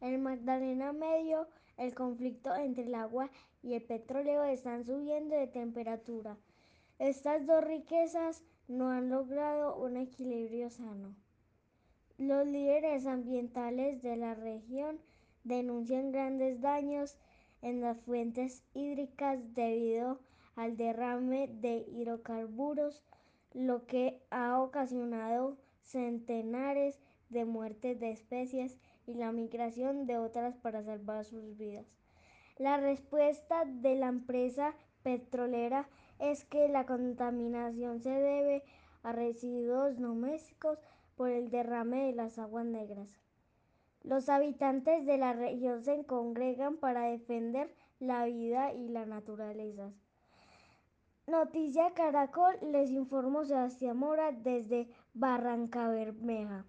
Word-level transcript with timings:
En 0.00 0.22
Magdalena 0.22 0.92
Medio, 0.92 1.46
el 1.76 1.94
conflicto 1.94 2.54
entre 2.54 2.84
el 2.84 2.94
agua 2.94 3.30
y 3.62 3.74
el 3.74 3.82
petróleo 3.82 4.44
están 4.44 4.84
subiendo 4.84 5.34
de 5.34 5.46
temperatura. 5.46 6.36
Estas 6.98 7.46
dos 7.46 7.62
riquezas 7.64 8.42
no 8.68 8.90
han 8.90 9.10
logrado 9.10 9.76
un 9.76 9.96
equilibrio 9.96 10.70
sano. 10.70 11.14
Los 12.18 12.46
líderes 12.46 13.06
ambientales 13.06 14.02
de 14.02 14.16
la 14.16 14.34
región 14.34 15.00
denuncian 15.44 16.12
grandes 16.12 16.60
daños 16.60 17.16
en 17.62 17.80
las 17.80 17.98
fuentes 18.00 18.62
hídricas 18.74 19.54
debido 19.54 20.20
al 20.56 20.76
derrame 20.76 21.48
de 21.48 21.86
hidrocarburos, 21.88 23.02
lo 23.52 23.86
que 23.86 24.20
ha 24.30 24.60
ocasionado 24.60 25.56
centenares 25.82 27.00
de 27.30 27.44
muertes 27.44 27.98
de 27.98 28.10
especies 28.10 28.76
y 29.06 29.14
la 29.14 29.32
migración 29.32 30.06
de 30.06 30.18
otras 30.18 30.56
para 30.56 30.82
salvar 30.82 31.24
sus 31.24 31.56
vidas. 31.56 31.86
La 32.58 32.76
respuesta 32.76 33.64
de 33.64 33.96
la 33.96 34.08
empresa 34.08 34.74
petrolera 35.02 35.88
es 36.18 36.44
que 36.44 36.68
la 36.68 36.84
contaminación 36.84 38.00
se 38.00 38.10
debe 38.10 38.62
a 39.02 39.12
residuos 39.12 39.98
domésticos 39.98 40.78
por 41.16 41.30
el 41.30 41.50
derrame 41.50 42.06
de 42.06 42.12
las 42.12 42.38
aguas 42.38 42.66
negras. 42.66 43.08
Los 44.02 44.28
habitantes 44.28 45.04
de 45.06 45.18
la 45.18 45.32
región 45.32 45.84
se 45.84 46.04
congregan 46.04 46.76
para 46.76 47.04
defender 47.04 47.74
la 47.98 48.24
vida 48.24 48.72
y 48.72 48.88
la 48.88 49.06
naturaleza. 49.06 49.92
Noticia 51.26 51.92
Caracol, 51.94 52.56
les 52.72 52.90
informo 52.90 53.44
Sebastián 53.44 53.96
Mora 53.98 54.32
desde 54.32 54.88
Barranca 55.14 55.88
Bermeja. 55.88 56.64